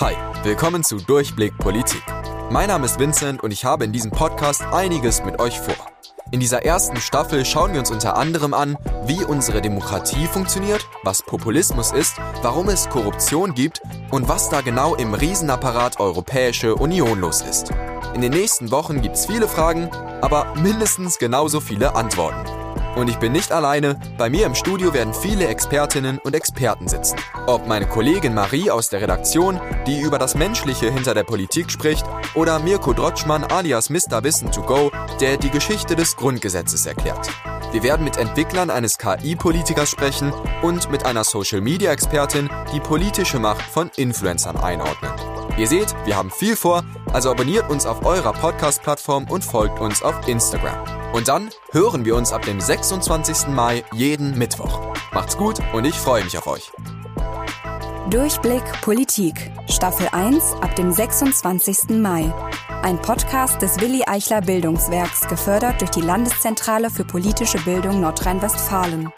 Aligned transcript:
Hi, 0.00 0.16
willkommen 0.44 0.82
zu 0.82 0.96
Durchblick 0.96 1.58
Politik. 1.58 2.02
Mein 2.50 2.68
Name 2.68 2.86
ist 2.86 2.98
Vincent 2.98 3.42
und 3.42 3.50
ich 3.50 3.66
habe 3.66 3.84
in 3.84 3.92
diesem 3.92 4.10
Podcast 4.10 4.62
einiges 4.62 5.22
mit 5.22 5.38
euch 5.38 5.60
vor. 5.60 5.74
In 6.30 6.40
dieser 6.40 6.64
ersten 6.64 6.96
Staffel 6.96 7.44
schauen 7.44 7.74
wir 7.74 7.80
uns 7.80 7.90
unter 7.90 8.16
anderem 8.16 8.54
an, 8.54 8.78
wie 9.04 9.22
unsere 9.22 9.60
Demokratie 9.60 10.26
funktioniert, 10.26 10.88
was 11.04 11.20
Populismus 11.20 11.92
ist, 11.92 12.16
warum 12.40 12.70
es 12.70 12.88
Korruption 12.88 13.52
gibt 13.52 13.82
und 14.10 14.26
was 14.26 14.48
da 14.48 14.62
genau 14.62 14.94
im 14.94 15.12
Riesenapparat 15.12 16.00
Europäische 16.00 16.76
Union 16.76 17.20
los 17.20 17.42
ist. 17.42 17.70
In 18.14 18.22
den 18.22 18.32
nächsten 18.32 18.70
Wochen 18.70 19.02
gibt 19.02 19.16
es 19.16 19.26
viele 19.26 19.48
Fragen, 19.48 19.90
aber 20.22 20.54
mindestens 20.54 21.18
genauso 21.18 21.60
viele 21.60 21.94
Antworten. 21.94 22.69
Und 22.96 23.08
ich 23.08 23.16
bin 23.16 23.32
nicht 23.32 23.52
alleine, 23.52 23.98
bei 24.18 24.28
mir 24.28 24.46
im 24.46 24.54
Studio 24.54 24.92
werden 24.92 25.14
viele 25.14 25.46
Expertinnen 25.46 26.18
und 26.18 26.34
Experten 26.34 26.88
sitzen. 26.88 27.16
Ob 27.46 27.66
meine 27.66 27.86
Kollegin 27.86 28.34
Marie 28.34 28.70
aus 28.70 28.88
der 28.88 29.00
Redaktion, 29.00 29.60
die 29.86 30.00
über 30.00 30.18
das 30.18 30.34
Menschliche 30.34 30.90
hinter 30.90 31.14
der 31.14 31.24
Politik 31.24 31.70
spricht, 31.70 32.04
oder 32.34 32.58
Mirko 32.58 32.92
Drotschmann 32.92 33.44
alias 33.44 33.90
Mr. 33.90 34.22
Wissen 34.22 34.50
to 34.50 34.62
Go, 34.62 34.90
der 35.20 35.36
die 35.36 35.50
Geschichte 35.50 35.96
des 35.96 36.16
Grundgesetzes 36.16 36.86
erklärt. 36.86 37.28
Wir 37.72 37.84
werden 37.84 38.04
mit 38.04 38.16
Entwicklern 38.16 38.68
eines 38.68 38.98
KI-Politikers 38.98 39.90
sprechen 39.90 40.32
und 40.62 40.90
mit 40.90 41.06
einer 41.06 41.22
Social-Media-Expertin 41.22 42.50
die 42.74 42.80
politische 42.80 43.38
Macht 43.38 43.62
von 43.62 43.90
Influencern 43.96 44.56
einordnen. 44.56 45.29
Ihr 45.60 45.68
seht, 45.68 45.94
wir 46.06 46.16
haben 46.16 46.30
viel 46.30 46.56
vor, 46.56 46.84
also 47.12 47.30
abonniert 47.30 47.68
uns 47.68 47.84
auf 47.84 48.06
eurer 48.06 48.32
Podcast-Plattform 48.32 49.26
und 49.28 49.44
folgt 49.44 49.78
uns 49.78 50.02
auf 50.02 50.26
Instagram. 50.26 51.12
Und 51.12 51.28
dann 51.28 51.50
hören 51.72 52.06
wir 52.06 52.16
uns 52.16 52.32
ab 52.32 52.46
dem 52.46 52.58
26. 52.58 53.48
Mai 53.48 53.84
jeden 53.92 54.38
Mittwoch. 54.38 54.80
Macht's 55.12 55.36
gut 55.36 55.60
und 55.74 55.84
ich 55.84 55.96
freue 55.96 56.24
mich 56.24 56.38
auf 56.38 56.46
euch. 56.46 56.72
Durchblick 58.08 58.62
Politik, 58.80 59.52
Staffel 59.68 60.08
1 60.12 60.54
ab 60.62 60.74
dem 60.76 60.90
26. 60.92 61.90
Mai. 61.90 62.32
Ein 62.80 62.98
Podcast 63.02 63.60
des 63.60 63.78
Willi 63.80 64.04
Eichler 64.06 64.40
Bildungswerks, 64.40 65.28
gefördert 65.28 65.82
durch 65.82 65.90
die 65.90 66.00
Landeszentrale 66.00 66.88
für 66.88 67.04
politische 67.04 67.58
Bildung 67.58 68.00
Nordrhein-Westfalen. 68.00 69.12